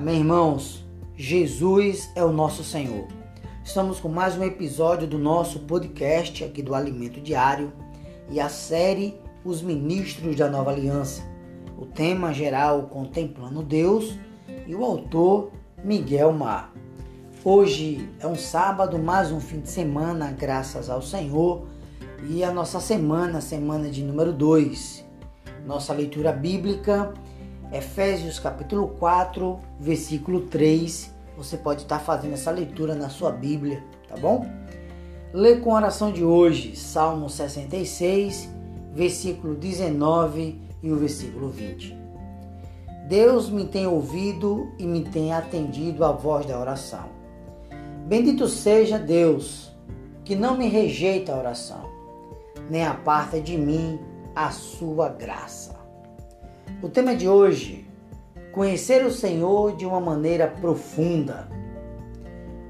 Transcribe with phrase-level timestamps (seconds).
[0.00, 0.82] Amém, irmãos?
[1.14, 3.06] Jesus é o nosso Senhor.
[3.62, 7.70] Estamos com mais um episódio do nosso podcast aqui do Alimento Diário
[8.30, 9.14] e a série
[9.44, 11.22] Os Ministros da Nova Aliança.
[11.76, 14.18] O tema geral Contemplando Deus
[14.66, 15.50] e o autor
[15.84, 16.72] Miguel Mar.
[17.44, 21.66] Hoje é um sábado, mais um fim de semana, graças ao Senhor,
[22.26, 25.04] e a nossa semana, semana de número 2.
[25.66, 27.12] Nossa leitura bíblica,
[27.72, 31.14] Efésios capítulo 4, versículo 3.
[31.36, 34.44] Você pode estar fazendo essa leitura na sua Bíblia, tá bom?
[35.32, 38.48] Lê com a oração de hoje, Salmo 66,
[38.92, 41.96] versículo 19 e o versículo 20.
[43.08, 47.08] Deus me tem ouvido e me tem atendido à voz da oração.
[48.06, 49.70] Bendito seja Deus,
[50.24, 51.88] que não me rejeita a oração,
[52.68, 54.00] nem aparta de mim
[54.34, 55.79] a sua graça.
[56.82, 57.84] O tema de hoje,
[58.52, 61.46] conhecer o Senhor de uma maneira profunda.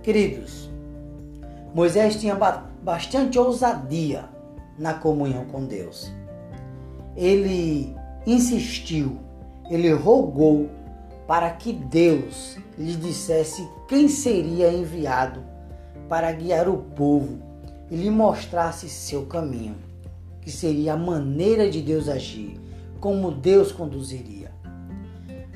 [0.00, 0.70] Queridos,
[1.74, 2.38] Moisés tinha
[2.82, 4.26] bastante ousadia
[4.78, 6.08] na comunhão com Deus.
[7.16, 9.18] Ele insistiu,
[9.68, 10.70] ele rogou
[11.26, 15.42] para que Deus lhe dissesse quem seria enviado
[16.08, 17.40] para guiar o povo
[17.90, 19.74] e lhe mostrasse seu caminho,
[20.42, 22.60] que seria a maneira de Deus agir,
[23.00, 24.52] como Deus conduziria.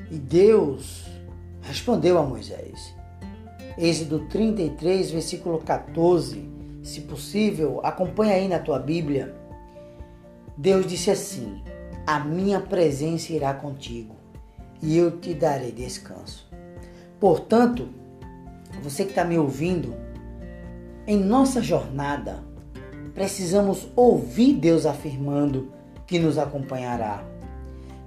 [0.09, 1.05] E Deus
[1.61, 2.93] respondeu a Moisés.
[3.77, 6.49] Êxodo 33, versículo 14.
[6.83, 9.35] Se possível, acompanha aí na tua Bíblia.
[10.57, 11.61] Deus disse assim:
[12.05, 14.15] A minha presença irá contigo
[14.81, 16.49] e eu te darei descanso.
[17.19, 17.87] Portanto,
[18.81, 19.95] você que está me ouvindo,
[21.05, 22.43] em nossa jornada,
[23.13, 25.71] precisamos ouvir Deus afirmando
[26.11, 27.23] que nos acompanhará.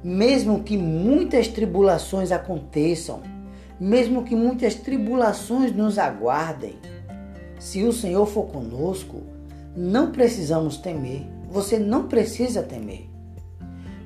[0.04, 3.22] Mesmo que muitas tribulações aconteçam,
[3.80, 6.74] mesmo que muitas tribulações nos aguardem,
[7.58, 9.22] se o Senhor for conosco,
[9.74, 11.26] não precisamos temer.
[11.48, 13.08] Você não precisa temer.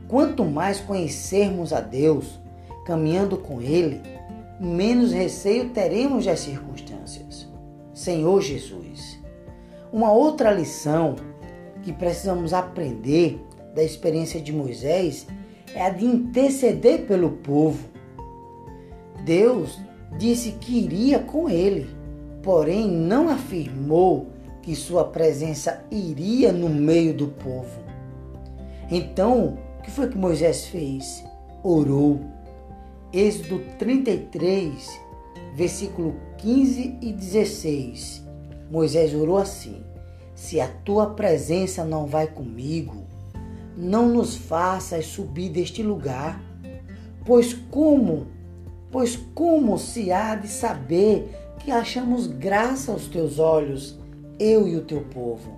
[0.06, 2.38] Quanto mais conhecermos a Deus,
[2.86, 4.00] caminhando com Ele,
[4.60, 7.48] menos receio teremos das circunstâncias.
[7.92, 9.18] Senhor Jesus.
[9.92, 11.16] Uma outra lição
[11.82, 15.26] que precisamos aprender da experiência de Moisés
[15.74, 17.88] é a de interceder pelo povo.
[19.24, 19.78] Deus
[20.18, 21.86] disse que iria com ele,
[22.42, 24.28] porém não afirmou
[24.62, 27.80] que sua presença iria no meio do povo.
[28.90, 31.24] Então, o que foi que Moisés fez?
[31.62, 32.20] Orou
[33.10, 35.00] Êxodo 33,
[35.54, 38.22] versículo 15 e 16.
[38.70, 39.82] Moisés orou assim:
[40.34, 43.06] Se a tua presença não vai comigo,
[43.78, 46.42] não nos faças subir deste lugar,
[47.24, 48.26] pois como,
[48.90, 53.96] pois como se há de saber que achamos graça aos teus olhos,
[54.36, 55.56] eu e o teu povo?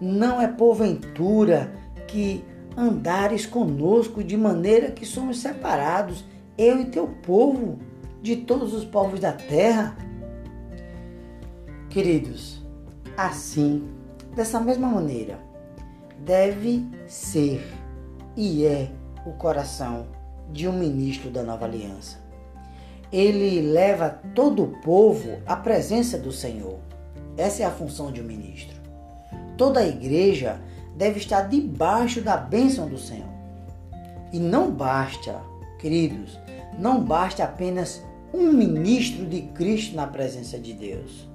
[0.00, 1.72] Não é porventura
[2.06, 2.44] que
[2.76, 6.24] andares conosco de maneira que somos separados
[6.56, 7.78] eu e teu povo,
[8.22, 9.96] de todos os povos da terra.
[11.90, 12.64] Queridos,
[13.16, 13.88] assim,
[14.34, 15.47] dessa mesma maneira,
[16.18, 17.66] deve ser
[18.36, 18.90] e é
[19.26, 20.06] o coração
[20.52, 22.18] de um ministro da nova aliança.
[23.12, 26.78] Ele leva todo o povo à presença do Senhor.
[27.36, 28.76] Essa é a função de um ministro.
[29.56, 30.60] Toda a igreja
[30.96, 33.28] deve estar debaixo da bênção do Senhor.
[34.32, 35.40] E não basta
[35.78, 36.36] Queridos,
[36.76, 38.02] não basta apenas
[38.34, 41.28] um ministro de Cristo na presença de Deus.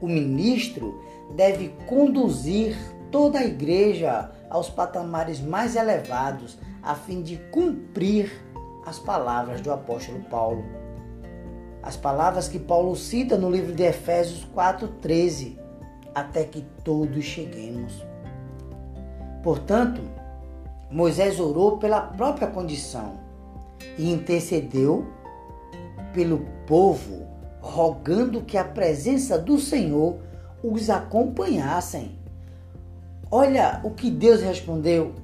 [0.00, 1.02] O ministro
[1.34, 2.76] deve conduzir
[3.12, 8.32] toda a igreja aos patamares mais elevados a fim de cumprir
[8.84, 10.64] as palavras do apóstolo Paulo.
[11.82, 15.58] As palavras que Paulo cita no livro de Efésios 4:13,
[16.14, 18.04] até que todos cheguemos.
[19.42, 20.00] Portanto,
[20.90, 23.20] Moisés orou pela própria condição
[23.98, 25.06] e intercedeu
[26.12, 27.26] pelo povo,
[27.60, 30.18] rogando que a presença do Senhor
[30.62, 32.21] os acompanhassem.
[33.34, 35.14] Olha o que Deus respondeu.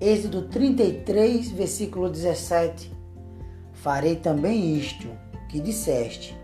[0.00, 2.90] Êxodo 33, versículo 17.
[3.74, 5.06] Farei também isto
[5.46, 6.34] que disseste,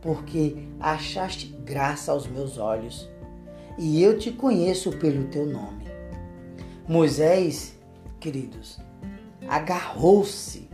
[0.00, 3.06] porque achaste graça aos meus olhos,
[3.76, 5.84] e eu te conheço pelo teu nome.
[6.88, 7.78] Moisés,
[8.18, 8.80] queridos,
[9.46, 10.70] agarrou-se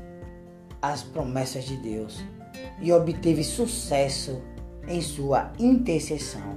[0.81, 2.23] às promessas de Deus
[2.81, 4.41] e obteve sucesso
[4.87, 6.57] em sua intercessão.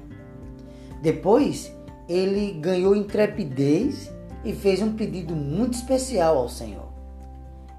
[1.01, 1.73] Depois,
[2.07, 4.11] ele ganhou intrepidez
[4.43, 6.91] e fez um pedido muito especial ao Senhor.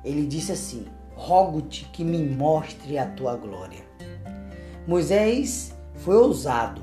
[0.04, 3.84] Ele disse assim: rogo-te que me mostre a tua glória.
[4.86, 6.82] Moisés foi ousado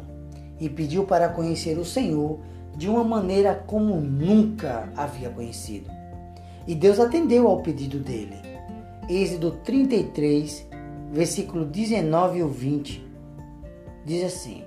[0.60, 2.40] e pediu para conhecer o Senhor
[2.76, 5.90] de uma maneira como nunca havia conhecido.
[6.68, 8.36] E Deus atendeu ao pedido dele.
[9.10, 10.68] Êxodo 33,
[11.12, 13.08] versículo 19 e 20,
[14.06, 14.64] diz assim: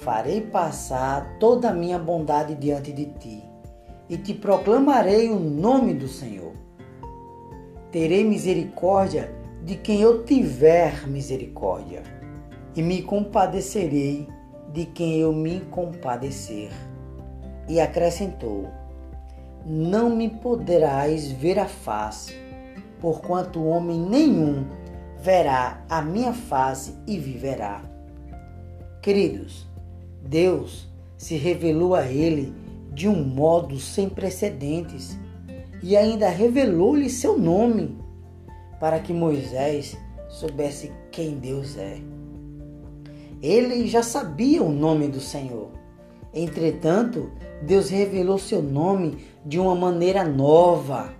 [0.00, 3.42] Farei passar toda a minha bondade diante de ti,
[4.08, 6.52] e te proclamarei o nome do Senhor.
[7.90, 9.34] Terei misericórdia
[9.64, 12.02] de quem eu tiver misericórdia,
[12.74, 14.28] e me compadecerei
[14.70, 16.70] de quem eu me compadecer.
[17.66, 18.68] E acrescentou:
[19.64, 22.34] Não me poderás ver a face,
[23.00, 24.66] porquanto homem nenhum
[25.18, 27.80] verá a minha face e viverá.
[29.00, 29.66] Queridos,
[30.28, 32.52] Deus se revelou a ele
[32.92, 35.18] de um modo sem precedentes
[35.82, 37.96] e ainda revelou-lhe seu nome
[38.80, 39.96] para que Moisés
[40.28, 41.98] soubesse quem Deus é.
[43.42, 45.70] Ele já sabia o nome do Senhor.
[46.34, 47.30] Entretanto,
[47.62, 51.12] Deus revelou seu nome de uma maneira nova.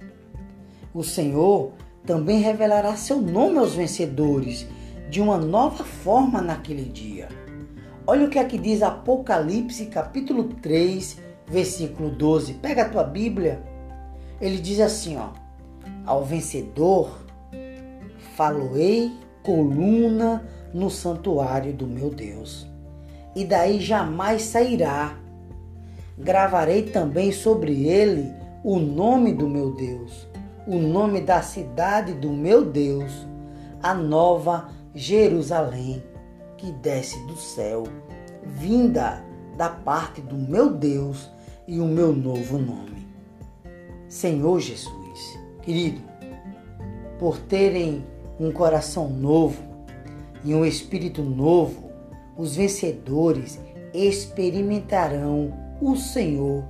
[0.93, 1.73] O Senhor
[2.05, 4.67] também revelará seu nome aos vencedores
[5.11, 7.29] de uma nova forma naquele dia.
[8.09, 12.55] Olha o que aqui diz Apocalipse, capítulo 3, versículo 12.
[12.55, 13.61] Pega a tua Bíblia.
[14.41, 15.31] Ele diz assim, ó:
[16.05, 17.19] Ao vencedor
[18.37, 19.11] faloei
[19.43, 22.65] coluna no santuário do meu Deus,
[23.35, 25.19] e daí jamais sairá.
[26.17, 28.33] Gravarei também sobre ele
[28.63, 30.29] o nome do meu Deus,
[30.65, 33.27] o nome da cidade do meu Deus,
[33.83, 36.05] a nova Jerusalém
[36.57, 37.85] que desce do céu,
[38.43, 39.25] vinda
[39.57, 41.31] da parte do meu Deus
[41.67, 43.07] e o meu novo nome.
[44.09, 46.01] Senhor Jesus, querido,
[47.19, 48.05] por terem
[48.39, 49.63] um coração novo
[50.45, 51.91] e um espírito novo,
[52.37, 53.59] os vencedores
[53.93, 56.65] experimentarão o Senhor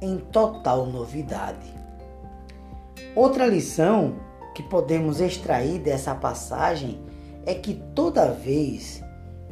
[0.00, 1.72] em total novidade.
[3.14, 4.16] Outra lição
[4.54, 7.00] que podemos extrair dessa passagem
[7.46, 9.01] é que toda vez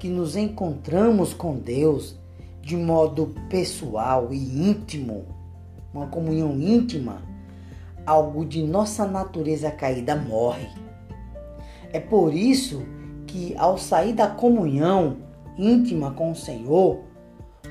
[0.00, 2.18] que nos encontramos com Deus
[2.62, 5.26] de modo pessoal e íntimo,
[5.92, 7.22] uma comunhão íntima,
[8.06, 10.68] algo de nossa natureza caída morre.
[11.92, 12.82] É por isso
[13.26, 15.18] que, ao sair da comunhão
[15.58, 17.00] íntima com o Senhor,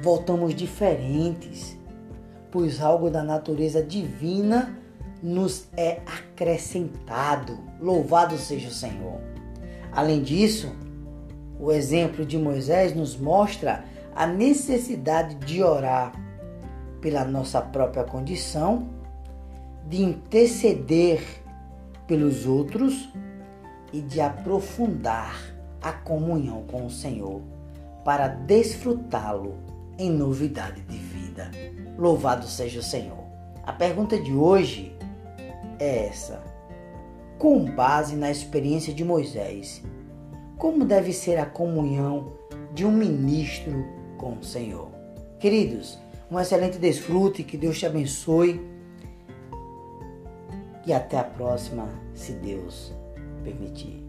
[0.04, 1.76] voltamos diferentes,
[2.52, 4.78] pois algo da natureza divina
[5.24, 7.58] nos é acrescentado.
[7.82, 9.20] Louvado seja o Senhor.
[9.92, 10.72] Além disso,
[11.60, 13.84] o exemplo de Moisés nos mostra
[14.16, 16.14] a necessidade de orar
[17.02, 18.90] pela nossa própria condição,
[19.88, 21.22] de interceder
[22.08, 23.10] pelos outros
[23.92, 25.36] e de aprofundar
[25.82, 27.42] a comunhão com o Senhor
[28.04, 29.58] para desfrutá-lo
[29.98, 31.52] em novidade de vida.
[31.98, 33.24] Louvado seja o Senhor.
[33.64, 34.96] A pergunta de hoje
[35.78, 36.42] é essa:
[37.38, 39.84] com base na experiência de Moisés,
[40.60, 42.34] como deve ser a comunhão
[42.74, 43.86] de um ministro
[44.18, 44.90] com o Senhor.
[45.40, 45.98] Queridos,
[46.30, 48.62] um excelente desfrute, que Deus te abençoe
[50.86, 52.94] e até a próxima, se Deus
[53.44, 54.09] permitir.